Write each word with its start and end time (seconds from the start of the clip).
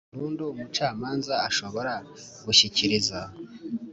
Burundu 0.13 0.43
Umucamanza 0.53 1.33
Ashobora 1.49 1.93
Gushyikiriza 2.45 3.19